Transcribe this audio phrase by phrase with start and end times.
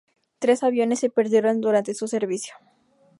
[0.39, 2.55] Tres aviones se perdieron durante su servicio.